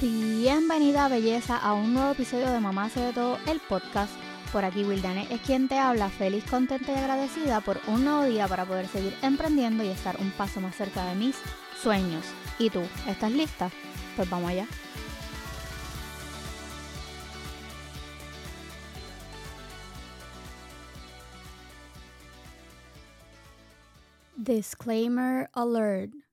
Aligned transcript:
Bienvenida 0.00 1.06
belleza 1.06 1.56
a 1.56 1.72
un 1.72 1.94
nuevo 1.94 2.10
episodio 2.10 2.50
de 2.50 2.58
Mamá 2.58 2.86
hace 2.86 2.98
de 2.98 3.12
todo 3.12 3.38
el 3.46 3.60
podcast. 3.60 4.12
Por 4.50 4.64
aquí 4.64 4.82
Wildane 4.82 5.32
es 5.32 5.40
quien 5.42 5.68
te 5.68 5.78
habla, 5.78 6.08
feliz, 6.10 6.44
contenta 6.50 6.90
y 6.90 6.96
agradecida 6.96 7.60
por 7.60 7.80
un 7.86 8.04
nuevo 8.04 8.24
día 8.24 8.48
para 8.48 8.64
poder 8.64 8.88
seguir 8.88 9.14
emprendiendo 9.22 9.84
y 9.84 9.88
estar 9.88 10.16
un 10.20 10.32
paso 10.32 10.60
más 10.60 10.74
cerca 10.74 11.06
de 11.06 11.14
mis 11.14 11.36
sueños. 11.80 12.24
¿Y 12.58 12.70
tú? 12.70 12.80
¿Estás 13.06 13.30
lista? 13.30 13.70
Pues 14.16 14.28
vamos 14.28 14.50
allá. 14.50 14.66
Disclaimer 24.36 25.48
alert. 25.52 26.23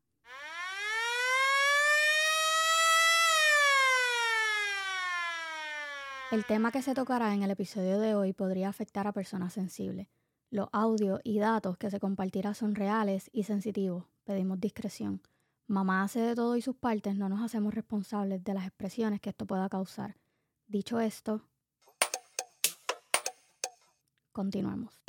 El 6.31 6.45
tema 6.45 6.71
que 6.71 6.81
se 6.81 6.93
tocará 6.93 7.33
en 7.33 7.43
el 7.43 7.51
episodio 7.51 7.99
de 7.99 8.15
hoy 8.15 8.31
podría 8.31 8.69
afectar 8.69 9.05
a 9.05 9.11
personas 9.11 9.51
sensibles. 9.51 10.07
Los 10.49 10.69
audios 10.71 11.19
y 11.25 11.39
datos 11.39 11.77
que 11.77 11.91
se 11.91 11.99
compartirán 11.99 12.55
son 12.55 12.73
reales 12.73 13.29
y 13.33 13.43
sensitivos. 13.43 14.05
Pedimos 14.23 14.61
discreción. 14.61 15.21
Mamá 15.67 16.03
hace 16.03 16.21
de 16.21 16.33
todo 16.33 16.55
y 16.55 16.61
sus 16.61 16.77
partes 16.77 17.17
no 17.17 17.27
nos 17.27 17.41
hacemos 17.41 17.73
responsables 17.73 18.45
de 18.45 18.53
las 18.53 18.65
expresiones 18.65 19.19
que 19.19 19.31
esto 19.31 19.45
pueda 19.45 19.67
causar. 19.67 20.15
Dicho 20.67 21.01
esto, 21.01 21.41
continuemos. 24.31 25.01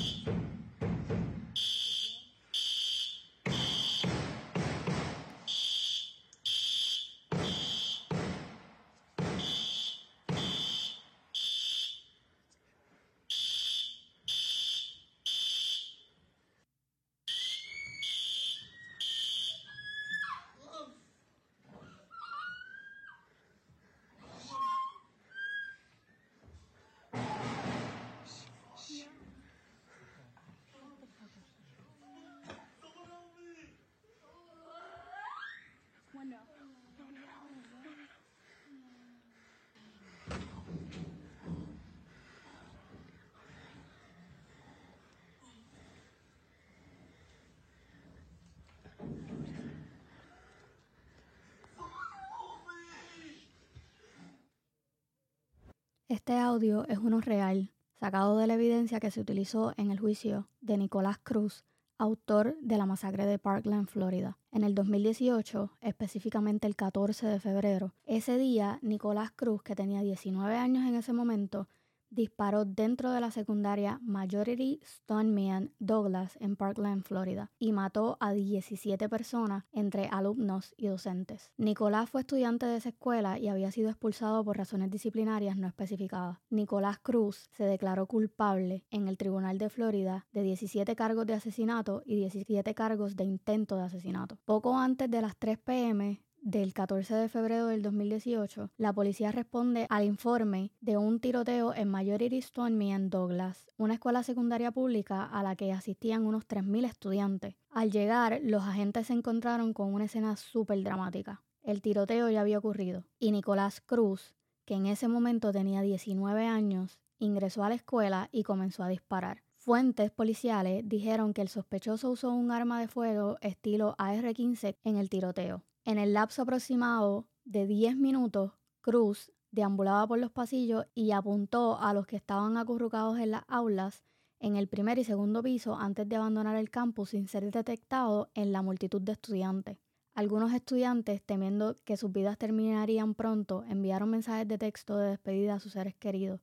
Este 56.13 56.37
audio 56.37 56.87
es 56.89 56.99
uno 56.99 57.21
real, 57.21 57.71
sacado 57.99 58.37
de 58.37 58.45
la 58.45 58.53
evidencia 58.53 58.99
que 58.99 59.09
se 59.09 59.19
utilizó 59.19 59.73
en 59.77 59.89
el 59.89 59.99
juicio 59.99 60.47
de 60.61 60.77
Nicolás 60.77 61.17
Cruz, 61.17 61.65
autor 61.97 62.55
de 62.61 62.77
la 62.77 62.85
masacre 62.85 63.25
de 63.25 63.39
Parkland, 63.39 63.87
Florida. 63.87 64.37
En 64.51 64.63
el 64.63 64.75
2018, 64.75 65.71
específicamente 65.81 66.67
el 66.67 66.75
14 66.75 67.25
de 67.25 67.39
febrero, 67.39 67.95
ese 68.05 68.37
día 68.37 68.77
Nicolás 68.83 69.31
Cruz, 69.31 69.63
que 69.63 69.73
tenía 69.73 70.03
19 70.03 70.55
años 70.55 70.87
en 70.87 70.93
ese 70.93 71.13
momento, 71.13 71.67
disparó 72.13 72.65
dentro 72.65 73.11
de 73.11 73.21
la 73.21 73.31
secundaria 73.31 73.99
Majority 74.03 74.79
Stoneman 74.83 75.71
Douglas 75.79 76.37
en 76.39 76.55
Parkland, 76.55 77.03
Florida, 77.03 77.51
y 77.59 77.71
mató 77.71 78.17
a 78.19 78.33
17 78.33 79.09
personas 79.09 79.65
entre 79.71 80.07
alumnos 80.07 80.73
y 80.77 80.87
docentes. 80.87 81.51
Nicolás 81.57 82.09
fue 82.09 82.21
estudiante 82.21 82.65
de 82.65 82.77
esa 82.77 82.89
escuela 82.89 83.39
y 83.39 83.47
había 83.47 83.71
sido 83.71 83.89
expulsado 83.89 84.43
por 84.43 84.57
razones 84.57 84.89
disciplinarias 84.89 85.57
no 85.57 85.67
especificadas. 85.67 86.37
Nicolás 86.49 86.99
Cruz 86.99 87.49
se 87.51 87.63
declaró 87.63 88.07
culpable 88.07 88.85
en 88.89 89.07
el 89.07 89.17
Tribunal 89.17 89.57
de 89.57 89.69
Florida 89.69 90.27
de 90.31 90.43
17 90.43 90.95
cargos 90.95 91.25
de 91.25 91.33
asesinato 91.33 92.03
y 92.05 92.15
17 92.15 92.73
cargos 92.75 93.15
de 93.15 93.23
intento 93.23 93.75
de 93.75 93.83
asesinato. 93.83 94.37
Poco 94.45 94.77
antes 94.77 95.09
de 95.09 95.21
las 95.21 95.35
3 95.37 95.57
pm, 95.59 96.21
del 96.43 96.73
14 96.73 97.15
de 97.15 97.29
febrero 97.29 97.67
del 97.67 97.81
2018, 97.81 98.69
la 98.75 98.91
policía 98.91 99.31
responde 99.31 99.87
al 99.89 100.03
informe 100.03 100.71
de 100.81 100.97
un 100.97 101.21
tiroteo 101.21 101.73
en 101.73 101.87
Majority 101.87 102.37
Stone 102.39 102.93
en 102.93 103.09
Douglas, 103.09 103.65
una 103.77 103.93
escuela 103.93 104.23
secundaria 104.23 104.71
pública 104.71 105.23
a 105.23 105.41
la 105.41 105.55
que 105.55 105.71
asistían 105.71 106.25
unos 106.25 106.45
3.000 106.45 106.85
estudiantes. 106.85 107.55
Al 107.69 107.91
llegar, 107.91 108.41
los 108.43 108.63
agentes 108.63 109.07
se 109.07 109.13
encontraron 109.13 109.73
con 109.73 109.93
una 109.93 110.03
escena 110.03 110.35
súper 110.35 110.83
dramática. 110.83 111.41
El 111.61 111.81
tiroteo 111.81 112.29
ya 112.29 112.41
había 112.41 112.59
ocurrido 112.59 113.05
y 113.19 113.31
Nicolás 113.31 113.79
Cruz, 113.79 114.35
que 114.65 114.73
en 114.73 114.85
ese 114.87 115.07
momento 115.07 115.53
tenía 115.53 115.81
19 115.81 116.45
años, 116.45 116.99
ingresó 117.19 117.63
a 117.63 117.69
la 117.69 117.75
escuela 117.75 118.27
y 118.33 118.43
comenzó 118.43 118.83
a 118.83 118.89
disparar. 118.89 119.43
Fuentes 119.55 120.11
policiales 120.11 120.83
dijeron 120.89 121.33
que 121.33 121.41
el 121.41 121.47
sospechoso 121.47 122.11
usó 122.11 122.33
un 122.33 122.51
arma 122.51 122.81
de 122.81 122.89
fuego 122.89 123.37
estilo 123.39 123.95
AR-15 123.97 124.75
en 124.83 124.97
el 124.97 125.09
tiroteo. 125.09 125.63
En 125.85 125.97
el 125.97 126.13
lapso 126.13 126.43
aproximado 126.43 127.27
de 127.43 127.67
10 127.67 127.97
minutos, 127.97 128.53
Cruz 128.79 129.33
deambulaba 129.51 130.07
por 130.07 130.17
los 130.17 130.31
pasillos 130.31 130.85
y 130.95 131.11
apuntó 131.11 131.77
a 131.77 131.93
los 131.93 132.07
que 132.07 132.15
estaban 132.15 132.55
acurrucados 132.55 133.19
en 133.19 133.31
las 133.31 133.43
aulas 133.49 134.05
en 134.39 134.55
el 134.55 134.67
primer 134.67 134.97
y 134.97 135.03
segundo 135.03 135.43
piso 135.43 135.75
antes 135.75 136.07
de 136.07 136.15
abandonar 136.15 136.55
el 136.55 136.69
campus 136.69 137.09
sin 137.09 137.27
ser 137.27 137.51
detectado 137.51 138.29
en 138.33 138.53
la 138.53 138.61
multitud 138.61 139.01
de 139.01 139.11
estudiantes. 139.11 139.77
Algunos 140.13 140.53
estudiantes, 140.53 141.21
temiendo 141.21 141.75
que 141.83 141.97
sus 141.97 142.11
vidas 142.11 142.37
terminarían 142.37 143.13
pronto, 143.13 143.63
enviaron 143.67 144.09
mensajes 144.09 144.47
de 144.47 144.57
texto 144.57 144.97
de 144.97 145.09
despedida 145.09 145.55
a 145.55 145.59
sus 145.59 145.73
seres 145.73 145.95
queridos, 145.95 146.39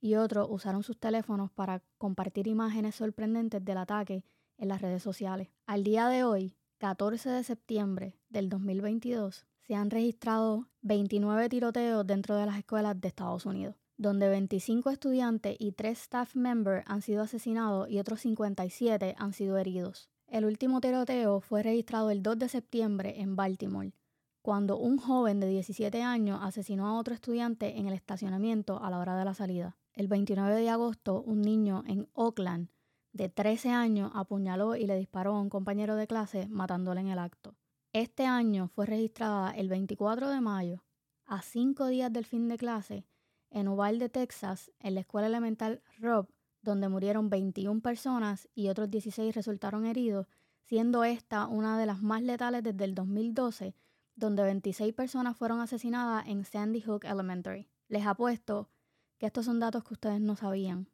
y 0.00 0.16
otros 0.16 0.48
usaron 0.50 0.82
sus 0.82 0.98
teléfonos 0.98 1.50
para 1.50 1.82
compartir 1.96 2.48
imágenes 2.48 2.96
sorprendentes 2.96 3.64
del 3.64 3.78
ataque 3.78 4.24
en 4.58 4.68
las 4.68 4.82
redes 4.82 5.02
sociales. 5.02 5.48
Al 5.66 5.84
día 5.84 6.08
de 6.08 6.24
hoy, 6.24 6.56
14 6.78 7.30
de 7.30 7.44
septiembre 7.44 8.18
del 8.34 8.48
2022 8.48 9.46
se 9.60 9.76
han 9.76 9.90
registrado 9.90 10.68
29 10.82 11.48
tiroteos 11.48 12.04
dentro 12.04 12.34
de 12.36 12.44
las 12.44 12.58
escuelas 12.58 13.00
de 13.00 13.06
Estados 13.06 13.46
Unidos, 13.46 13.76
donde 13.96 14.28
25 14.28 14.90
estudiantes 14.90 15.56
y 15.58 15.70
3 15.70 15.98
staff 15.98 16.34
members 16.34 16.84
han 16.88 17.00
sido 17.00 17.22
asesinados 17.22 17.88
y 17.88 18.00
otros 18.00 18.20
57 18.22 19.14
han 19.16 19.32
sido 19.32 19.56
heridos. 19.56 20.10
El 20.26 20.46
último 20.46 20.80
tiroteo 20.80 21.40
fue 21.40 21.62
registrado 21.62 22.10
el 22.10 22.24
2 22.24 22.40
de 22.40 22.48
septiembre 22.48 23.20
en 23.20 23.36
Baltimore, 23.36 23.94
cuando 24.42 24.78
un 24.78 24.98
joven 24.98 25.38
de 25.38 25.46
17 25.46 26.02
años 26.02 26.40
asesinó 26.42 26.88
a 26.88 26.98
otro 26.98 27.14
estudiante 27.14 27.78
en 27.78 27.86
el 27.86 27.94
estacionamiento 27.94 28.82
a 28.82 28.90
la 28.90 28.98
hora 28.98 29.16
de 29.16 29.24
la 29.24 29.34
salida. 29.34 29.76
El 29.92 30.08
29 30.08 30.56
de 30.56 30.70
agosto, 30.70 31.22
un 31.22 31.40
niño 31.40 31.84
en 31.86 32.08
Oakland 32.14 32.68
de 33.12 33.28
13 33.28 33.70
años 33.70 34.10
apuñaló 34.12 34.74
y 34.74 34.86
le 34.86 34.96
disparó 34.96 35.36
a 35.36 35.40
un 35.40 35.50
compañero 35.50 35.94
de 35.94 36.08
clase 36.08 36.48
matándole 36.48 37.00
en 37.00 37.08
el 37.08 37.20
acto. 37.20 37.54
Este 37.94 38.26
año 38.26 38.66
fue 38.66 38.86
registrada 38.86 39.52
el 39.52 39.68
24 39.68 40.28
de 40.28 40.40
mayo, 40.40 40.82
a 41.26 41.42
cinco 41.42 41.86
días 41.86 42.12
del 42.12 42.24
fin 42.24 42.48
de 42.48 42.58
clase, 42.58 43.06
en 43.50 43.68
Uvalde, 43.68 44.08
Texas, 44.08 44.72
en 44.80 44.94
la 44.94 45.00
escuela 45.02 45.28
elemental 45.28 45.80
Rob, 46.00 46.26
donde 46.60 46.88
murieron 46.88 47.30
21 47.30 47.82
personas 47.82 48.48
y 48.52 48.68
otros 48.68 48.90
16 48.90 49.32
resultaron 49.32 49.86
heridos, 49.86 50.26
siendo 50.64 51.04
esta 51.04 51.46
una 51.46 51.78
de 51.78 51.86
las 51.86 52.02
más 52.02 52.20
letales 52.22 52.64
desde 52.64 52.84
el 52.84 52.96
2012, 52.96 53.76
donde 54.16 54.42
26 54.42 54.92
personas 54.92 55.36
fueron 55.36 55.60
asesinadas 55.60 56.26
en 56.26 56.44
Sandy 56.44 56.80
Hook 56.80 57.04
Elementary. 57.04 57.70
Les 57.86 58.04
apuesto 58.04 58.70
que 59.18 59.26
estos 59.26 59.44
son 59.44 59.60
datos 59.60 59.84
que 59.84 59.94
ustedes 59.94 60.20
no 60.20 60.34
sabían 60.34 60.88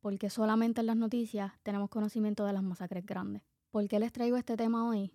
porque 0.00 0.28
solamente 0.28 0.82
en 0.82 0.88
las 0.88 0.96
noticias 0.96 1.54
tenemos 1.62 1.88
conocimiento 1.88 2.44
de 2.44 2.52
las 2.52 2.62
masacres 2.62 3.06
grandes. 3.06 3.42
¿Por 3.70 3.88
qué 3.88 3.98
les 3.98 4.12
traigo 4.12 4.36
este 4.36 4.54
tema 4.58 4.86
hoy? 4.86 5.10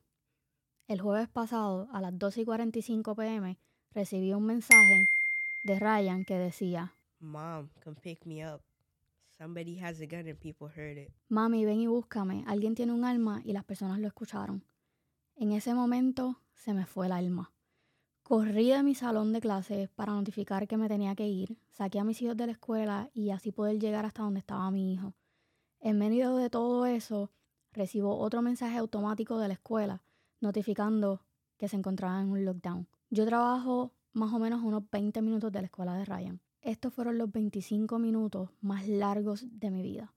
El 0.89 1.01
jueves 1.01 1.29
pasado, 1.29 1.87
a 1.93 2.01
las 2.01 2.17
2 2.17 2.39
y 2.39 2.45
45 2.45 3.13
pm, 3.13 3.59
recibí 3.91 4.33
un 4.33 4.43
mensaje 4.43 5.07
de 5.63 5.77
Ryan 5.77 6.25
que 6.25 6.39
decía: 6.39 6.95
Mom, 7.19 7.69
come 7.83 7.95
pick 8.01 8.25
me 8.25 8.43
up. 8.43 8.63
Somebody 9.37 9.79
has 9.79 10.01
a 10.01 10.07
gun 10.07 10.27
and 10.27 10.39
people 10.39 10.67
heard 10.67 10.97
it. 10.97 11.13
Mami, 11.27 11.63
ven 11.63 11.81
y 11.81 11.85
búscame. 11.85 12.43
Alguien 12.47 12.73
tiene 12.73 12.91
un 12.91 13.05
arma 13.05 13.43
y 13.45 13.53
las 13.53 13.65
personas 13.65 13.99
lo 13.99 14.07
escucharon. 14.07 14.65
En 15.35 15.51
ese 15.51 15.75
momento 15.75 16.41
se 16.55 16.73
me 16.73 16.87
fue 16.87 17.05
el 17.05 17.11
alma. 17.11 17.53
Corrí 18.23 18.71
de 18.71 18.81
mi 18.81 18.95
salón 18.95 19.31
de 19.31 19.41
clases 19.41 19.89
para 19.89 20.13
notificar 20.13 20.67
que 20.67 20.77
me 20.77 20.87
tenía 20.87 21.13
que 21.13 21.27
ir, 21.27 21.59
saqué 21.69 21.99
a 21.99 22.03
mis 22.03 22.19
hijos 22.23 22.35
de 22.35 22.47
la 22.47 22.53
escuela 22.53 23.11
y 23.13 23.29
así 23.29 23.51
poder 23.51 23.77
llegar 23.77 24.07
hasta 24.07 24.23
donde 24.23 24.39
estaba 24.39 24.71
mi 24.71 24.91
hijo. 24.91 25.13
En 25.81 25.99
medio 25.99 26.35
de 26.35 26.49
todo 26.49 26.87
eso, 26.87 27.29
recibo 27.73 28.17
otro 28.17 28.41
mensaje 28.41 28.79
automático 28.79 29.37
de 29.37 29.49
la 29.49 29.53
escuela 29.53 30.01
notificando 30.41 31.21
que 31.57 31.67
se 31.67 31.75
encontraba 31.75 32.21
en 32.21 32.29
un 32.29 32.45
lockdown. 32.45 32.87
Yo 33.09 33.25
trabajo 33.25 33.93
más 34.13 34.33
o 34.33 34.39
menos 34.39 34.61
unos 34.63 34.83
20 34.89 35.21
minutos 35.21 35.51
de 35.51 35.61
la 35.61 35.65
escuela 35.65 35.95
de 35.95 36.05
Ryan. 36.05 36.41
Estos 36.61 36.93
fueron 36.93 37.17
los 37.17 37.31
25 37.31 37.99
minutos 37.99 38.49
más 38.61 38.87
largos 38.87 39.45
de 39.49 39.71
mi 39.71 39.81
vida. 39.81 40.13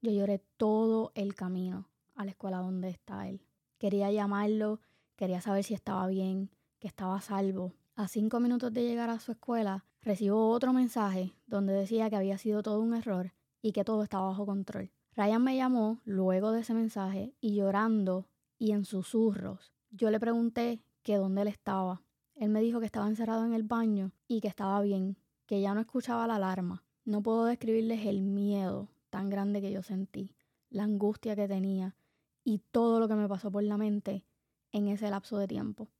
Yo 0.00 0.10
lloré 0.10 0.42
todo 0.56 1.12
el 1.14 1.34
camino 1.34 1.88
a 2.14 2.24
la 2.24 2.30
escuela 2.30 2.58
donde 2.58 2.90
está 2.90 3.28
él. 3.28 3.42
Quería 3.78 4.10
llamarlo, 4.10 4.80
quería 5.16 5.40
saber 5.40 5.64
si 5.64 5.74
estaba 5.74 6.06
bien, 6.06 6.50
que 6.78 6.88
estaba 6.88 7.20
salvo. 7.20 7.72
A 7.96 8.08
cinco 8.08 8.40
minutos 8.40 8.72
de 8.72 8.82
llegar 8.82 9.08
a 9.10 9.20
su 9.20 9.32
escuela, 9.32 9.84
recibo 10.02 10.50
otro 10.50 10.72
mensaje 10.72 11.32
donde 11.46 11.72
decía 11.72 12.10
que 12.10 12.16
había 12.16 12.38
sido 12.38 12.62
todo 12.62 12.80
un 12.80 12.94
error 12.94 13.32
y 13.62 13.72
que 13.72 13.84
todo 13.84 14.02
estaba 14.02 14.28
bajo 14.28 14.46
control. 14.46 14.90
Ryan 15.16 15.42
me 15.42 15.56
llamó 15.56 16.00
luego 16.04 16.50
de 16.50 16.60
ese 16.60 16.74
mensaje 16.74 17.34
y 17.40 17.54
llorando 17.54 18.26
y 18.64 18.72
en 18.72 18.86
susurros, 18.86 19.74
yo 19.90 20.10
le 20.10 20.18
pregunté 20.18 20.82
que 21.02 21.18
dónde 21.18 21.42
él 21.42 21.48
estaba. 21.48 22.00
Él 22.34 22.48
me 22.48 22.62
dijo 22.62 22.80
que 22.80 22.86
estaba 22.86 23.06
encerrado 23.06 23.44
en 23.44 23.52
el 23.52 23.62
baño 23.62 24.12
y 24.26 24.40
que 24.40 24.48
estaba 24.48 24.80
bien, 24.80 25.18
que 25.44 25.60
ya 25.60 25.74
no 25.74 25.80
escuchaba 25.80 26.26
la 26.26 26.36
alarma. 26.36 26.82
No 27.04 27.22
puedo 27.22 27.44
describirles 27.44 28.06
el 28.06 28.22
miedo 28.22 28.88
tan 29.10 29.28
grande 29.28 29.60
que 29.60 29.70
yo 29.70 29.82
sentí, 29.82 30.34
la 30.70 30.84
angustia 30.84 31.36
que 31.36 31.46
tenía 31.46 31.94
y 32.42 32.60
todo 32.70 33.00
lo 33.00 33.06
que 33.06 33.16
me 33.16 33.28
pasó 33.28 33.50
por 33.50 33.62
la 33.62 33.76
mente 33.76 34.24
en 34.72 34.88
ese 34.88 35.10
lapso 35.10 35.36
de 35.36 35.46
tiempo. 35.46 35.90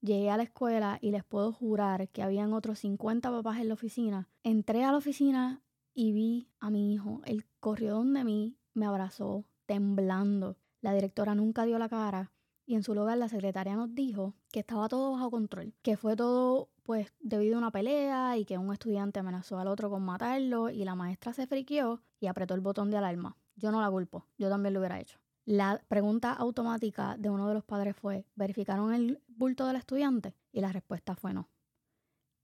Llegué 0.00 0.30
a 0.30 0.36
la 0.36 0.44
escuela 0.44 0.98
y 1.00 1.10
les 1.10 1.24
puedo 1.24 1.52
jurar 1.52 2.08
que 2.10 2.22
habían 2.22 2.52
otros 2.52 2.78
50 2.78 3.28
papás 3.32 3.58
en 3.58 3.66
la 3.66 3.74
oficina. 3.74 4.28
Entré 4.44 4.84
a 4.84 4.92
la 4.92 4.98
oficina 4.98 5.64
y 5.92 6.12
vi 6.12 6.48
a 6.60 6.70
mi 6.70 6.94
hijo. 6.94 7.22
Él 7.24 7.44
corrió 7.58 7.94
donde 7.94 8.22
mí, 8.22 8.56
me 8.72 8.86
abrazó, 8.86 9.46
temblando. 9.66 10.58
La 10.84 10.92
directora 10.92 11.34
nunca 11.34 11.64
dio 11.64 11.78
la 11.78 11.88
cara 11.88 12.30
y 12.66 12.74
en 12.74 12.82
su 12.82 12.94
lugar 12.94 13.16
la 13.16 13.30
secretaria 13.30 13.74
nos 13.74 13.94
dijo 13.94 14.34
que 14.52 14.60
estaba 14.60 14.86
todo 14.86 15.12
bajo 15.12 15.30
control, 15.30 15.72
que 15.80 15.96
fue 15.96 16.14
todo 16.14 16.68
pues 16.82 17.10
debido 17.20 17.54
a 17.54 17.58
una 17.60 17.70
pelea 17.70 18.36
y 18.36 18.44
que 18.44 18.58
un 18.58 18.70
estudiante 18.70 19.18
amenazó 19.18 19.58
al 19.58 19.68
otro 19.68 19.88
con 19.88 20.02
matarlo 20.02 20.68
y 20.68 20.84
la 20.84 20.94
maestra 20.94 21.32
se 21.32 21.46
friqueó 21.46 22.02
y 22.20 22.26
apretó 22.26 22.52
el 22.52 22.60
botón 22.60 22.90
de 22.90 22.98
alarma. 22.98 23.38
Yo 23.56 23.72
no 23.72 23.80
la 23.80 23.90
culpo, 23.90 24.26
yo 24.36 24.50
también 24.50 24.74
lo 24.74 24.80
hubiera 24.80 25.00
hecho. 25.00 25.18
La 25.46 25.82
pregunta 25.88 26.34
automática 26.34 27.16
de 27.16 27.30
uno 27.30 27.48
de 27.48 27.54
los 27.54 27.64
padres 27.64 27.96
fue, 27.96 28.26
¿verificaron 28.34 28.92
el 28.92 29.22
bulto 29.26 29.66
del 29.66 29.76
estudiante? 29.76 30.36
Y 30.52 30.60
la 30.60 30.70
respuesta 30.70 31.16
fue 31.16 31.32
no. 31.32 31.48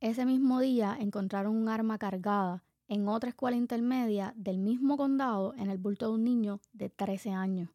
Ese 0.00 0.24
mismo 0.24 0.60
día 0.60 0.96
encontraron 0.98 1.54
un 1.54 1.68
arma 1.68 1.98
cargada 1.98 2.64
en 2.88 3.06
otra 3.06 3.28
escuela 3.28 3.58
intermedia 3.58 4.32
del 4.34 4.56
mismo 4.56 4.96
condado 4.96 5.52
en 5.58 5.68
el 5.68 5.76
bulto 5.76 6.06
de 6.06 6.14
un 6.14 6.24
niño 6.24 6.62
de 6.72 6.88
13 6.88 7.32
años. 7.32 7.68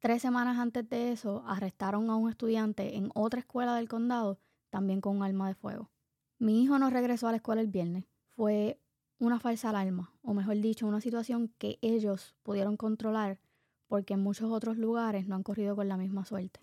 Tres 0.00 0.22
semanas 0.22 0.58
antes 0.58 0.88
de 0.88 1.10
eso, 1.10 1.42
arrestaron 1.46 2.08
a 2.08 2.16
un 2.16 2.30
estudiante 2.30 2.96
en 2.96 3.10
otra 3.14 3.40
escuela 3.40 3.74
del 3.74 3.88
condado, 3.88 4.38
también 4.70 5.00
con 5.00 5.16
un 5.16 5.24
arma 5.24 5.48
de 5.48 5.54
fuego. 5.54 5.90
Mi 6.38 6.62
hijo 6.62 6.78
no 6.78 6.88
regresó 6.88 7.26
a 7.26 7.32
la 7.32 7.38
escuela 7.38 7.60
el 7.60 7.66
viernes. 7.66 8.04
Fue 8.36 8.80
una 9.18 9.40
falsa 9.40 9.70
alarma, 9.70 10.12
o 10.22 10.34
mejor 10.34 10.56
dicho, 10.58 10.86
una 10.86 11.00
situación 11.00 11.52
que 11.58 11.80
ellos 11.82 12.36
pudieron 12.44 12.76
controlar 12.76 13.40
porque 13.88 14.14
en 14.14 14.20
muchos 14.20 14.52
otros 14.52 14.76
lugares 14.76 15.26
no 15.26 15.34
han 15.34 15.42
corrido 15.42 15.74
con 15.74 15.88
la 15.88 15.96
misma 15.96 16.24
suerte. 16.24 16.60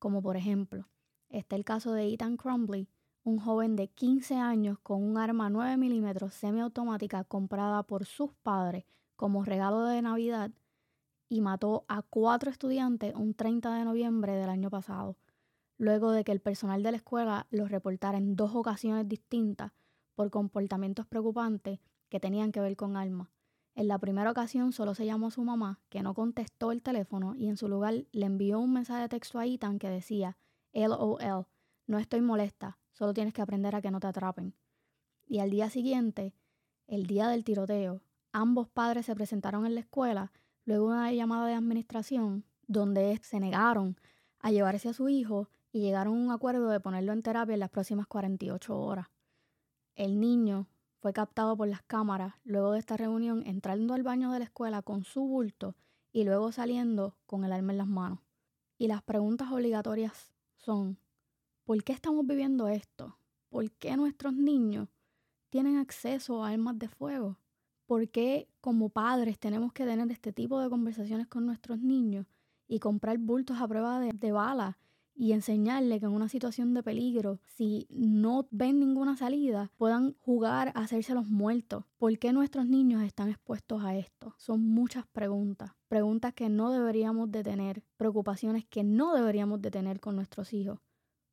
Como 0.00 0.20
por 0.20 0.36
ejemplo, 0.36 0.88
está 1.28 1.54
el 1.54 1.64
caso 1.64 1.92
de 1.92 2.12
Ethan 2.12 2.36
Crumbly, 2.36 2.88
un 3.22 3.38
joven 3.38 3.76
de 3.76 3.88
15 3.88 4.36
años 4.36 4.78
con 4.80 5.02
un 5.02 5.18
arma 5.18 5.50
9 5.50 5.76
milímetros 5.76 6.34
semiautomática 6.34 7.22
comprada 7.24 7.82
por 7.84 8.06
sus 8.06 8.32
padres 8.42 8.84
como 9.14 9.44
regalo 9.44 9.84
de 9.84 10.02
Navidad 10.02 10.50
y 11.28 11.40
mató 11.40 11.84
a 11.88 12.02
cuatro 12.02 12.50
estudiantes 12.50 13.14
un 13.14 13.34
30 13.34 13.74
de 13.76 13.84
noviembre 13.84 14.36
del 14.36 14.48
año 14.48 14.70
pasado, 14.70 15.16
luego 15.78 16.12
de 16.12 16.24
que 16.24 16.32
el 16.32 16.40
personal 16.40 16.82
de 16.82 16.92
la 16.92 16.96
escuela 16.98 17.46
los 17.50 17.70
reportara 17.70 18.18
en 18.18 18.36
dos 18.36 18.54
ocasiones 18.54 19.08
distintas 19.08 19.72
por 20.14 20.30
comportamientos 20.30 21.06
preocupantes 21.06 21.80
que 22.08 22.20
tenían 22.20 22.52
que 22.52 22.60
ver 22.60 22.76
con 22.76 22.96
armas. 22.96 23.28
En 23.74 23.88
la 23.88 23.98
primera 23.98 24.30
ocasión 24.30 24.72
solo 24.72 24.94
se 24.94 25.04
llamó 25.04 25.26
a 25.26 25.32
su 25.32 25.42
mamá, 25.42 25.80
que 25.90 26.02
no 26.02 26.14
contestó 26.14 26.72
el 26.72 26.82
teléfono 26.82 27.34
y 27.34 27.48
en 27.48 27.56
su 27.56 27.68
lugar 27.68 28.06
le 28.12 28.26
envió 28.26 28.58
un 28.58 28.72
mensaje 28.72 29.02
de 29.02 29.08
texto 29.08 29.38
a 29.38 29.46
Ethan 29.46 29.78
que 29.78 29.90
decía, 29.90 30.38
LOL, 30.72 31.46
no 31.86 31.98
estoy 31.98 32.22
molesta, 32.22 32.78
Solo 32.96 33.12
tienes 33.12 33.34
que 33.34 33.42
aprender 33.42 33.74
a 33.74 33.82
que 33.82 33.90
no 33.90 34.00
te 34.00 34.06
atrapen. 34.06 34.54
Y 35.26 35.40
al 35.40 35.50
día 35.50 35.68
siguiente, 35.68 36.32
el 36.86 37.06
día 37.06 37.28
del 37.28 37.44
tiroteo, 37.44 38.00
ambos 38.32 38.68
padres 38.68 39.04
se 39.04 39.14
presentaron 39.14 39.66
en 39.66 39.74
la 39.74 39.80
escuela 39.80 40.32
luego 40.66 40.88
una 40.88 41.10
llamada 41.12 41.46
de 41.46 41.54
administración 41.54 42.44
donde 42.66 43.18
se 43.22 43.40
negaron 43.40 43.96
a 44.40 44.50
llevarse 44.50 44.90
a 44.90 44.92
su 44.92 45.08
hijo 45.08 45.48
y 45.72 45.80
llegaron 45.80 46.14
a 46.14 46.24
un 46.24 46.30
acuerdo 46.30 46.68
de 46.68 46.80
ponerlo 46.80 47.14
en 47.14 47.22
terapia 47.22 47.54
en 47.54 47.60
las 47.60 47.70
próximas 47.70 48.06
48 48.06 48.78
horas. 48.78 49.06
El 49.94 50.20
niño 50.20 50.68
fue 50.98 51.14
captado 51.14 51.56
por 51.56 51.68
las 51.68 51.82
cámaras 51.82 52.34
luego 52.44 52.72
de 52.72 52.80
esta 52.80 52.98
reunión 52.98 53.42
entrando 53.46 53.94
al 53.94 54.02
baño 54.02 54.30
de 54.32 54.40
la 54.40 54.44
escuela 54.44 54.82
con 54.82 55.04
su 55.04 55.22
bulto 55.22 55.74
y 56.12 56.24
luego 56.24 56.52
saliendo 56.52 57.16
con 57.24 57.44
el 57.44 57.52
arma 57.52 57.72
en 57.72 57.78
las 57.78 57.88
manos. 57.88 58.18
Y 58.76 58.88
las 58.88 59.02
preguntas 59.02 59.50
obligatorias 59.50 60.34
son, 60.56 60.98
¿Por 61.66 61.82
qué 61.82 61.92
estamos 61.92 62.24
viviendo 62.24 62.68
esto? 62.68 63.18
¿Por 63.48 63.72
qué 63.72 63.96
nuestros 63.96 64.32
niños 64.34 64.88
tienen 65.50 65.78
acceso 65.78 66.44
a 66.44 66.50
armas 66.50 66.78
de 66.78 66.88
fuego? 66.88 67.38
¿Por 67.86 68.08
qué 68.08 68.48
como 68.60 68.88
padres 68.88 69.38
tenemos 69.38 69.72
que 69.72 69.84
tener 69.84 70.10
este 70.10 70.32
tipo 70.32 70.60
de 70.60 70.68
conversaciones 70.68 71.28
con 71.28 71.46
nuestros 71.46 71.80
niños 71.80 72.26
y 72.66 72.80
comprar 72.80 73.18
bultos 73.18 73.60
a 73.60 73.68
prueba 73.68 74.00
de, 74.00 74.32
bala 74.32 74.78
y 75.14 75.32
enseñarle 75.32 76.00
que 76.00 76.06
en 76.06 76.12
una 76.12 76.28
situación 76.28 76.74
de 76.74 76.82
peligro, 76.82 77.38
si 77.46 77.86
no 77.88 78.48
ven 78.50 78.80
ninguna 78.80 79.16
salida, 79.16 79.70
puedan 79.78 80.14
jugar 80.20 80.72
a 80.74 80.80
hacerse 80.80 81.14
los 81.14 81.28
muertos. 81.28 81.84
¿Por 81.96 82.18
qué 82.18 82.32
nuestros 82.32 82.66
niños 82.66 83.02
están 83.02 83.28
expuestos 83.28 83.84
a 83.84 83.96
esto? 83.96 84.34
Son 84.36 84.60
muchas 84.60 85.06
preguntas, 85.06 85.70
preguntas 85.88 86.34
que 86.34 86.48
no 86.48 86.72
deberíamos 86.72 87.30
de 87.30 87.44
tener, 87.44 87.84
preocupaciones 87.96 88.66
que 88.66 88.82
no 88.82 89.14
deberíamos 89.14 89.62
de 89.62 89.70
tener 89.70 90.00
con 90.00 90.16
nuestros 90.16 90.52
hijos 90.52 90.80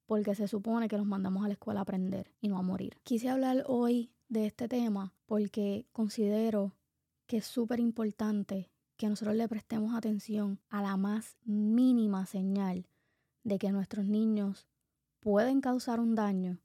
porque 0.06 0.36
se 0.36 0.48
supone 0.48 0.88
que 0.88 0.98
los 0.98 1.06
mandamos 1.06 1.44
a 1.44 1.48
la 1.48 1.54
escuela 1.54 1.80
a 1.80 1.84
aprender 1.84 2.32
y 2.42 2.48
no 2.48 2.58
a 2.58 2.62
morir. 2.62 2.98
Quise 3.04 3.30
hablar 3.30 3.64
hoy 3.68 4.12
de 4.34 4.48
este 4.48 4.68
tema 4.68 5.14
porque 5.28 5.86
considero 5.92 6.76
que 7.28 7.38
es 7.38 7.46
súper 7.46 7.80
importante 7.80 8.70
que 8.98 9.08
nosotros 9.08 9.36
le 9.36 9.48
prestemos 9.48 9.96
atención 9.96 10.60
a 10.70 10.82
la 10.82 10.98
más 10.98 11.38
mínima 11.46 12.26
señal 12.26 12.88
de 13.44 13.60
que 13.60 13.72
nuestros 13.72 14.06
niños 14.06 14.68
pueden 15.20 15.62
causar 15.62 16.00
un 16.00 16.16
daño 16.16 16.60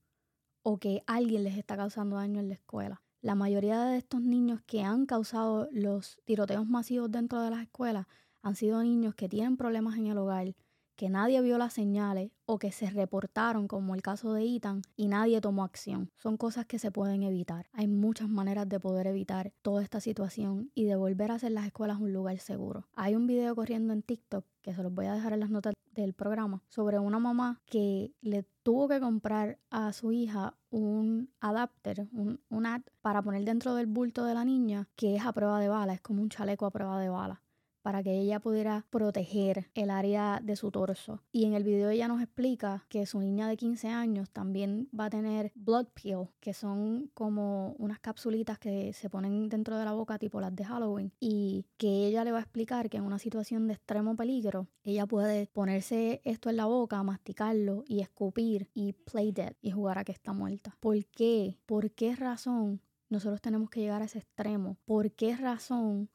o 0.62 0.78
que 0.78 1.02
alguien 1.06 1.44
les 1.44 1.58
está 1.58 1.76
causando 1.76 2.16
daño 2.16 2.40
en 2.40 2.48
la 2.48 2.54
escuela. 2.54 3.02
La 3.20 3.34
mayoría 3.34 3.84
de 3.84 3.98
estos 3.98 4.22
niños 4.22 4.62
que 4.66 4.82
han 4.82 5.04
causado 5.04 5.68
los 5.70 6.18
tiroteos 6.24 6.66
masivos 6.66 7.10
dentro 7.10 7.42
de 7.42 7.50
las 7.50 7.62
escuelas 7.62 8.06
han 8.42 8.56
sido 8.56 8.82
niños 8.82 9.14
que 9.14 9.28
tienen 9.28 9.56
problemas 9.56 9.98
en 9.98 10.06
el 10.06 10.18
hogar, 10.18 10.54
que 10.98 11.08
nadie 11.08 11.40
vio 11.42 11.58
las 11.58 11.74
señales 11.74 12.32
o 12.44 12.58
que 12.58 12.72
se 12.72 12.90
reportaron 12.90 13.68
como 13.68 13.94
el 13.94 14.02
caso 14.02 14.32
de 14.32 14.42
Ethan 14.42 14.82
y 14.96 15.06
nadie 15.06 15.40
tomó 15.40 15.62
acción. 15.62 16.10
Son 16.16 16.36
cosas 16.36 16.66
que 16.66 16.80
se 16.80 16.90
pueden 16.90 17.22
evitar. 17.22 17.68
Hay 17.72 17.86
muchas 17.86 18.28
maneras 18.28 18.68
de 18.68 18.80
poder 18.80 19.06
evitar 19.06 19.52
toda 19.62 19.84
esta 19.84 20.00
situación 20.00 20.72
y 20.74 20.86
de 20.86 20.96
volver 20.96 21.30
a 21.30 21.34
hacer 21.34 21.52
las 21.52 21.66
escuelas 21.66 22.00
un 22.00 22.12
lugar 22.12 22.40
seguro. 22.40 22.88
Hay 22.96 23.14
un 23.14 23.28
video 23.28 23.54
corriendo 23.54 23.92
en 23.92 24.02
TikTok 24.02 24.44
que 24.60 24.74
se 24.74 24.82
los 24.82 24.92
voy 24.92 25.06
a 25.06 25.14
dejar 25.14 25.32
en 25.32 25.40
las 25.40 25.50
notas 25.50 25.72
del 25.94 26.14
programa 26.14 26.64
sobre 26.68 26.98
una 26.98 27.20
mamá 27.20 27.60
que 27.66 28.12
le 28.20 28.42
tuvo 28.64 28.88
que 28.88 28.98
comprar 28.98 29.60
a 29.70 29.92
su 29.92 30.10
hija 30.10 30.56
un 30.70 31.30
adapter, 31.38 32.08
un, 32.10 32.40
un 32.48 32.66
ad 32.66 32.82
para 33.02 33.22
poner 33.22 33.44
dentro 33.44 33.76
del 33.76 33.86
bulto 33.86 34.24
de 34.24 34.34
la 34.34 34.44
niña 34.44 34.88
que 34.96 35.14
es 35.14 35.24
a 35.24 35.32
prueba 35.32 35.60
de 35.60 35.68
bala, 35.68 35.94
es 35.94 36.00
como 36.00 36.22
un 36.22 36.28
chaleco 36.28 36.66
a 36.66 36.72
prueba 36.72 37.00
de 37.00 37.08
bala 37.08 37.40
para 37.88 38.02
que 38.02 38.20
ella 38.20 38.38
pudiera 38.38 38.84
proteger 38.90 39.70
el 39.72 39.88
área 39.88 40.40
de 40.44 40.56
su 40.56 40.70
torso. 40.70 41.22
Y 41.32 41.46
en 41.46 41.54
el 41.54 41.64
video 41.64 41.88
ella 41.88 42.06
nos 42.06 42.20
explica 42.20 42.84
que 42.90 43.06
su 43.06 43.18
niña 43.18 43.48
de 43.48 43.56
15 43.56 43.88
años 43.88 44.28
también 44.28 44.90
va 44.92 45.06
a 45.06 45.08
tener 45.08 45.52
blood 45.54 45.86
peel, 45.94 46.28
que 46.38 46.52
son 46.52 47.10
como 47.14 47.72
unas 47.78 47.98
capsulitas 47.98 48.58
que 48.58 48.92
se 48.92 49.08
ponen 49.08 49.48
dentro 49.48 49.78
de 49.78 49.86
la 49.86 49.92
boca 49.92 50.18
tipo 50.18 50.38
las 50.38 50.54
de 50.54 50.66
Halloween 50.66 51.14
y 51.18 51.64
que 51.78 52.06
ella 52.06 52.24
le 52.24 52.32
va 52.32 52.40
a 52.40 52.42
explicar 52.42 52.90
que 52.90 52.98
en 52.98 53.04
una 53.04 53.18
situación 53.18 53.66
de 53.68 53.72
extremo 53.72 54.14
peligro 54.16 54.68
ella 54.84 55.06
puede 55.06 55.46
ponerse 55.54 56.20
esto 56.24 56.50
en 56.50 56.58
la 56.58 56.66
boca, 56.66 57.02
masticarlo 57.02 57.84
y 57.86 58.00
escupir 58.00 58.68
y 58.74 58.92
play 58.92 59.32
dead 59.32 59.54
y 59.62 59.70
jugar 59.70 59.96
a 59.96 60.04
que 60.04 60.12
está 60.12 60.34
muerta. 60.34 60.76
¿Por 60.78 61.06
qué? 61.06 61.56
¿Por 61.64 61.90
qué 61.92 62.14
razón 62.16 62.82
nosotros 63.08 63.40
tenemos 63.40 63.70
que 63.70 63.80
llegar 63.80 64.02
a 64.02 64.04
ese 64.04 64.18
extremo? 64.18 64.76
¿Por 64.84 65.12
qué 65.12 65.34
razón 65.36 66.10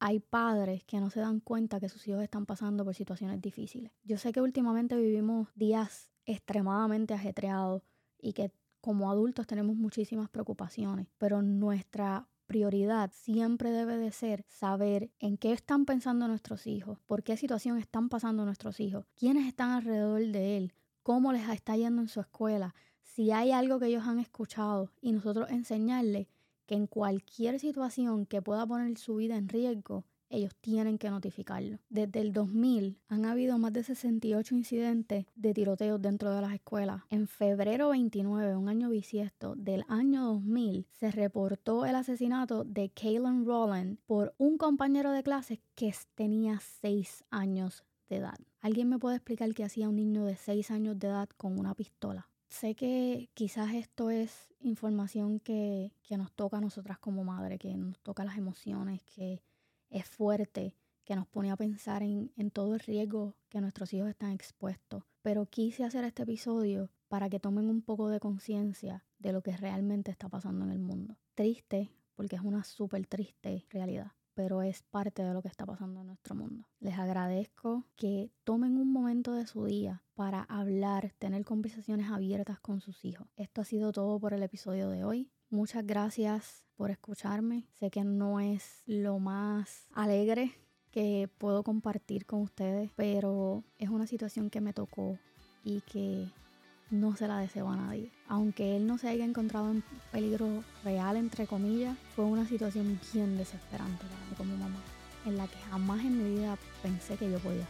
hay 0.00 0.18
padres 0.18 0.82
que 0.84 0.98
no 0.98 1.10
se 1.10 1.20
dan 1.20 1.40
cuenta 1.40 1.78
que 1.78 1.90
sus 1.90 2.08
hijos 2.08 2.22
están 2.22 2.46
pasando 2.46 2.84
por 2.84 2.94
situaciones 2.94 3.40
difíciles. 3.40 3.92
Yo 4.02 4.16
sé 4.16 4.32
que 4.32 4.40
últimamente 4.40 4.96
vivimos 4.96 5.48
días 5.54 6.10
extremadamente 6.24 7.12
ajetreados 7.14 7.82
y 8.18 8.32
que 8.32 8.50
como 8.80 9.10
adultos 9.10 9.46
tenemos 9.46 9.76
muchísimas 9.76 10.30
preocupaciones, 10.30 11.06
pero 11.18 11.42
nuestra 11.42 12.26
prioridad 12.46 13.12
siempre 13.12 13.70
debe 13.70 13.98
de 13.98 14.10
ser 14.10 14.44
saber 14.48 15.10
en 15.20 15.36
qué 15.36 15.52
están 15.52 15.84
pensando 15.84 16.26
nuestros 16.26 16.66
hijos, 16.66 16.98
por 17.06 17.22
qué 17.22 17.36
situación 17.36 17.76
están 17.78 18.08
pasando 18.08 18.44
nuestros 18.46 18.80
hijos, 18.80 19.04
quiénes 19.14 19.46
están 19.46 19.70
alrededor 19.70 20.26
de 20.26 20.56
él, 20.56 20.72
cómo 21.02 21.32
les 21.32 21.48
está 21.48 21.76
yendo 21.76 22.00
en 22.00 22.08
su 22.08 22.20
escuela, 22.20 22.74
si 23.02 23.32
hay 23.32 23.52
algo 23.52 23.78
que 23.78 23.86
ellos 23.86 24.06
han 24.06 24.18
escuchado 24.18 24.90
y 25.00 25.12
nosotros 25.12 25.50
enseñarles 25.50 26.26
que 26.70 26.76
en 26.76 26.86
cualquier 26.86 27.58
situación 27.58 28.26
que 28.26 28.42
pueda 28.42 28.64
poner 28.64 28.96
su 28.96 29.16
vida 29.16 29.36
en 29.36 29.48
riesgo, 29.48 30.04
ellos 30.28 30.54
tienen 30.60 30.98
que 30.98 31.10
notificarlo. 31.10 31.80
Desde 31.88 32.20
el 32.20 32.32
2000 32.32 32.96
han 33.08 33.24
habido 33.24 33.58
más 33.58 33.72
de 33.72 33.82
68 33.82 34.54
incidentes 34.54 35.26
de 35.34 35.52
tiroteos 35.52 36.00
dentro 36.00 36.32
de 36.32 36.40
las 36.40 36.54
escuelas. 36.54 37.02
En 37.10 37.26
febrero 37.26 37.88
29, 37.88 38.54
un 38.54 38.68
año 38.68 38.88
bisiesto 38.88 39.56
del 39.56 39.84
año 39.88 40.26
2000, 40.26 40.86
se 40.92 41.10
reportó 41.10 41.86
el 41.86 41.96
asesinato 41.96 42.62
de 42.62 42.90
Kaylin 42.90 43.44
Rowland 43.44 43.98
por 44.06 44.32
un 44.38 44.56
compañero 44.56 45.10
de 45.10 45.24
clase 45.24 45.60
que 45.74 45.92
tenía 46.14 46.60
6 46.82 47.24
años 47.30 47.82
de 48.08 48.18
edad. 48.18 48.38
¿Alguien 48.60 48.88
me 48.88 49.00
puede 49.00 49.16
explicar 49.16 49.52
qué 49.54 49.64
hacía 49.64 49.88
un 49.88 49.96
niño 49.96 50.24
de 50.24 50.36
6 50.36 50.70
años 50.70 51.00
de 51.00 51.08
edad 51.08 51.28
con 51.36 51.58
una 51.58 51.74
pistola? 51.74 52.28
Sé 52.50 52.74
que 52.74 53.30
quizás 53.32 53.72
esto 53.74 54.10
es 54.10 54.48
información 54.60 55.38
que, 55.38 55.92
que 56.02 56.16
nos 56.16 56.32
toca 56.32 56.58
a 56.58 56.60
nosotras 56.60 56.98
como 56.98 57.22
madre, 57.22 57.58
que 57.58 57.76
nos 57.76 57.98
toca 58.00 58.24
las 58.24 58.36
emociones, 58.36 59.02
que 59.04 59.40
es 59.88 60.04
fuerte, 60.04 60.76
que 61.04 61.14
nos 61.14 61.28
pone 61.28 61.52
a 61.52 61.56
pensar 61.56 62.02
en, 62.02 62.32
en 62.36 62.50
todo 62.50 62.74
el 62.74 62.80
riesgo 62.80 63.36
que 63.48 63.60
nuestros 63.60 63.94
hijos 63.94 64.10
están 64.10 64.32
expuestos. 64.32 65.04
Pero 65.22 65.46
quise 65.46 65.84
hacer 65.84 66.04
este 66.04 66.24
episodio 66.24 66.90
para 67.08 67.30
que 67.30 67.40
tomen 67.40 67.70
un 67.70 67.82
poco 67.82 68.08
de 68.08 68.20
conciencia 68.20 69.04
de 69.18 69.32
lo 69.32 69.42
que 69.42 69.56
realmente 69.56 70.10
está 70.10 70.28
pasando 70.28 70.64
en 70.64 70.72
el 70.72 70.80
mundo. 70.80 71.16
Triste, 71.34 71.90
porque 72.16 72.36
es 72.36 72.42
una 72.42 72.64
súper 72.64 73.06
triste 73.06 73.64
realidad 73.70 74.12
pero 74.40 74.62
es 74.62 74.82
parte 74.84 75.22
de 75.22 75.34
lo 75.34 75.42
que 75.42 75.48
está 75.48 75.66
pasando 75.66 76.00
en 76.00 76.06
nuestro 76.06 76.34
mundo. 76.34 76.66
Les 76.78 76.98
agradezco 76.98 77.84
que 77.94 78.30
tomen 78.42 78.78
un 78.78 78.90
momento 78.90 79.34
de 79.34 79.46
su 79.46 79.66
día 79.66 80.02
para 80.14 80.44
hablar, 80.44 81.12
tener 81.18 81.44
conversaciones 81.44 82.10
abiertas 82.10 82.58
con 82.58 82.80
sus 82.80 83.04
hijos. 83.04 83.28
Esto 83.36 83.60
ha 83.60 83.64
sido 83.66 83.92
todo 83.92 84.18
por 84.18 84.32
el 84.32 84.42
episodio 84.42 84.88
de 84.88 85.04
hoy. 85.04 85.30
Muchas 85.50 85.86
gracias 85.86 86.64
por 86.74 86.90
escucharme. 86.90 87.68
Sé 87.74 87.90
que 87.90 88.02
no 88.02 88.40
es 88.40 88.82
lo 88.86 89.18
más 89.18 89.86
alegre 89.92 90.54
que 90.90 91.28
puedo 91.36 91.62
compartir 91.62 92.24
con 92.24 92.40
ustedes, 92.40 92.90
pero 92.96 93.62
es 93.76 93.90
una 93.90 94.06
situación 94.06 94.48
que 94.48 94.62
me 94.62 94.72
tocó 94.72 95.18
y 95.64 95.82
que 95.82 96.28
no 96.90 97.16
se 97.16 97.28
la 97.28 97.38
deseo 97.38 97.68
a 97.68 97.76
nadie. 97.76 98.10
Aunque 98.28 98.76
él 98.76 98.86
no 98.86 98.98
se 98.98 99.08
haya 99.08 99.24
encontrado 99.24 99.70
en 99.70 99.82
peligro 100.12 100.64
real, 100.84 101.16
entre 101.16 101.46
comillas, 101.46 101.96
fue 102.14 102.24
una 102.24 102.46
situación 102.46 103.00
bien 103.12 103.36
desesperante 103.36 104.04
para 104.04 104.26
mí 104.26 104.34
como 104.36 104.56
mamá, 104.56 104.80
en 105.26 105.36
la 105.36 105.46
que 105.46 105.58
jamás 105.70 106.00
en 106.00 106.22
mi 106.22 106.38
vida 106.38 106.58
pensé 106.82 107.16
que 107.16 107.30
yo 107.30 107.38
podía 107.38 107.66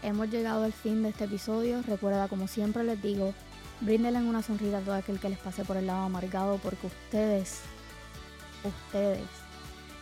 Hemos 0.00 0.30
llegado 0.30 0.62
al 0.62 0.72
fin 0.72 1.02
de 1.02 1.08
este 1.08 1.24
episodio. 1.24 1.82
Recuerda, 1.82 2.28
como 2.28 2.46
siempre 2.46 2.84
les 2.84 3.02
digo, 3.02 3.34
Bríndenle 3.80 4.18
una 4.18 4.42
sonrisa 4.42 4.78
a 4.78 4.80
todo 4.80 4.94
aquel 4.94 5.20
que 5.20 5.28
les 5.28 5.38
pase 5.38 5.64
por 5.64 5.76
el 5.76 5.86
lado 5.86 6.00
amargado 6.00 6.58
porque 6.58 6.88
ustedes, 6.88 7.60
ustedes 8.64 9.20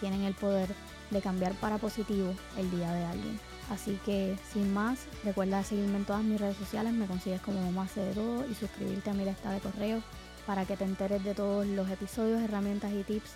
tienen 0.01 0.23
el 0.23 0.33
poder 0.33 0.71
de 1.11 1.21
cambiar 1.21 1.55
para 1.55 1.79
positivo 1.79 2.35
el 2.57 2.71
día 2.71 2.93
de 2.93 3.05
alguien. 3.05 3.41
Así 3.71 3.99
que 4.05 4.37
sin 4.53 4.73
más, 4.73 5.07
recuerda 5.25 5.63
seguirme 5.65 5.99
en 5.99 6.05
todas 6.05 6.23
mis 6.23 6.41
redes 6.41 6.57
sociales, 6.57 6.93
me 6.93 7.07
consigues 7.07 7.41
como 7.41 7.61
mamá 7.63 7.89
de 7.95 8.13
todo 8.13 8.49
y 8.49 8.55
suscribirte 8.55 9.11
a 9.11 9.15
mi 9.15 9.25
lista 9.25 9.51
de 9.51 9.61
correo 9.61 10.03
para 10.47 10.65
que 10.65 10.77
te 10.77 10.85
enteres 10.85 11.25
de 11.25 11.35
todos 11.35 11.67
los 11.67 11.91
episodios, 11.91 12.41
herramientas 12.41 12.93
y 12.93 13.03
tips 13.03 13.33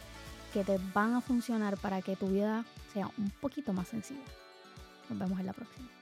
que 0.53 0.65
te 0.65 0.79
van 0.95 1.15
a 1.15 1.21
funcionar 1.21 1.77
para 1.79 2.03
que 2.03 2.17
tu 2.17 2.29
vida 2.29 2.65
sea 2.93 3.11
un 3.19 3.31
poquito 3.41 3.73
más 3.73 3.89
sencilla. 3.89 4.21
Nos 5.09 5.19
vemos 5.19 5.41
en 5.41 5.47
la 5.47 5.53
próxima. 5.53 6.00